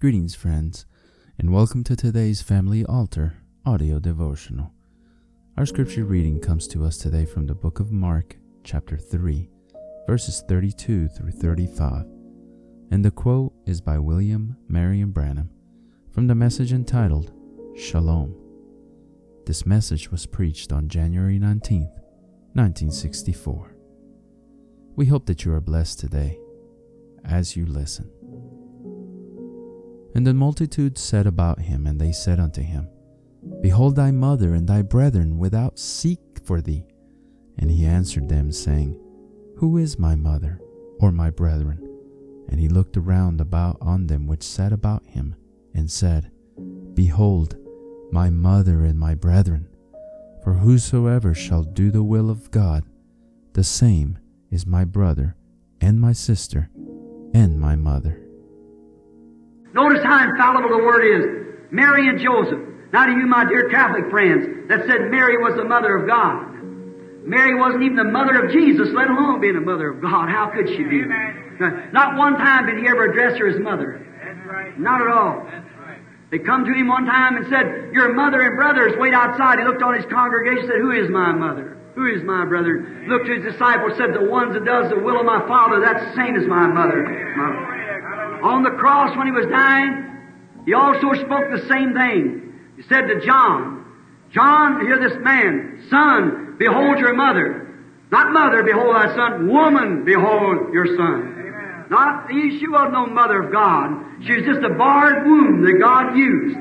[0.00, 0.86] Greetings, friends,
[1.40, 4.70] and welcome to today's Family Altar audio devotional.
[5.56, 9.50] Our scripture reading comes to us today from the book of Mark, chapter 3,
[10.06, 12.04] verses 32 through 35,
[12.92, 15.50] and the quote is by William Marion Branham
[16.12, 17.32] from the message entitled
[17.76, 18.36] Shalom.
[19.46, 21.98] This message was preached on January 19th,
[22.54, 23.74] 1964.
[24.94, 26.38] We hope that you are blessed today
[27.24, 28.12] as you listen.
[30.18, 32.88] And the multitude said about him, and they said unto him,
[33.60, 36.84] Behold thy mother and thy brethren without seek for thee.
[37.56, 38.98] And he answered them, saying,
[39.58, 40.60] Who is my mother,
[40.98, 41.78] or my brethren?
[42.48, 45.36] And he looked around about on them which sat about him,
[45.72, 46.32] and said,
[46.94, 47.56] Behold,
[48.10, 49.68] my mother and my brethren.
[50.42, 52.82] For whosoever shall do the will of God,
[53.52, 54.18] the same
[54.50, 55.36] is my brother,
[55.80, 56.70] and my sister,
[57.32, 58.27] and my mother.
[59.74, 61.24] Notice how infallible the word is.
[61.70, 62.60] Mary and Joseph.
[62.92, 66.48] Now to you, my dear Catholic friends, that said Mary was the mother of God.
[67.28, 70.30] Mary wasn't even the mother of Jesus, let alone being the mother of God.
[70.30, 71.04] How could she be?
[71.92, 74.00] Not one time did he ever address her as mother.
[74.78, 75.46] Not at all.
[76.30, 79.58] They come to him one time and said, Your mother and brothers wait outside.
[79.58, 81.76] He looked on his congregation and said, Who is my mother?
[81.94, 83.04] Who is my brother?
[83.08, 86.04] Looked to his disciples, said, The ones that does the will of my Father, that's
[86.04, 87.02] the same as my mother.
[87.36, 87.77] My
[88.42, 90.08] on the cross when he was dying,
[90.66, 92.52] he also spoke the same thing.
[92.76, 93.84] He said to John,
[94.30, 97.68] John, hear this man, son, behold your mother.
[98.10, 99.48] Not mother, behold thy son.
[99.48, 101.34] Woman, behold your son.
[101.36, 101.84] Amen.
[101.90, 104.24] Not, she wasn't no mother of God.
[104.24, 106.56] She was just a barred womb that God used.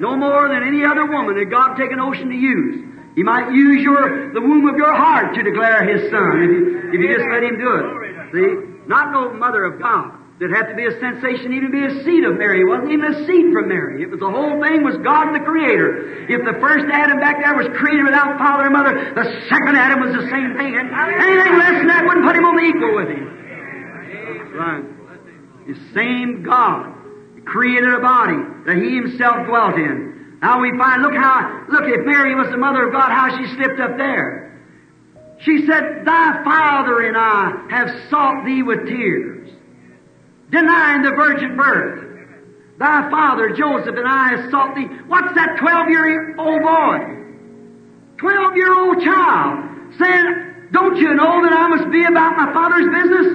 [0.00, 2.82] No more than any other woman that God take an ocean to use.
[3.14, 6.90] He might use your, the womb of your heart to declare His Son if you,
[6.90, 7.86] if you just let Him do it.
[8.34, 8.88] See?
[8.88, 10.18] Not no mother of God.
[10.40, 12.66] It had to be a sensation, even be a seed of Mary.
[12.66, 14.02] It wasn't even a seed from Mary.
[14.02, 16.26] It was the whole thing was God the Creator.
[16.26, 20.02] If the first Adam back there was created without father and mother, the second Adam
[20.02, 20.74] was the same thing.
[20.74, 23.24] And anything less than that wouldn't put him on the equal with him.
[24.58, 24.84] Right.
[25.70, 26.90] The same God
[27.46, 30.38] created a body that He Himself dwelt in.
[30.42, 33.46] Now we find, look how, look, if Mary was the mother of God, how she
[33.54, 34.60] slipped up there.
[35.40, 39.33] She said, Thy father and I have sought thee with tears
[40.54, 42.14] denying the virgin birth.
[42.78, 44.86] Thy father Joseph and I have sought thee.
[45.06, 46.98] What's that 12 year old boy?
[48.18, 52.86] 12 year old child saying, Don't you know that I must be about my father's
[52.86, 53.26] business?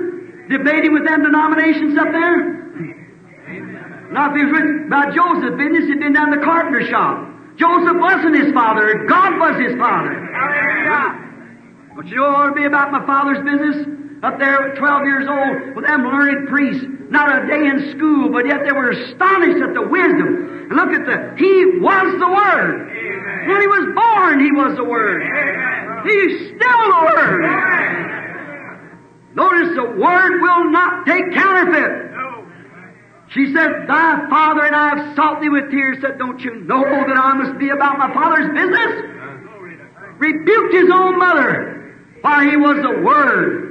[0.50, 2.56] Debating with them denominations up there?
[4.12, 7.28] Not if he was about Joseph's business, he'd been down the carpenter shop.
[7.56, 10.16] Joseph wasn't his father, God was his father.
[11.96, 13.99] But you know what to be about my father's business?
[14.22, 18.30] Up there at 12 years old with them learned priests not a day in school,
[18.30, 20.68] but yet they were astonished at the wisdom.
[20.70, 22.92] And look at the, He was the Word.
[22.92, 23.48] Amen.
[23.48, 25.24] When He was born, He was the Word.
[25.24, 26.04] Amen.
[26.04, 27.46] He's still the Word.
[27.46, 29.00] Amen.
[29.36, 32.10] Notice the Word will not take counterfeit.
[33.30, 35.98] She said, Thy father and I have sought thee with tears.
[36.02, 39.16] Said, Don't you know that I must be about my father's business?
[40.18, 43.69] Rebuked his own mother while he was the Word.